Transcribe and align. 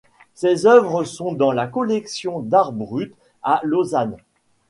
Ces 0.33 0.65
œuvres 0.65 1.03
sont 1.03 1.31
dans 1.31 1.51
la 1.51 1.67
collection 1.67 2.39
d'art 2.39 2.71
brut 2.71 3.13
à 3.43 3.61
Lausanne. 3.63 4.17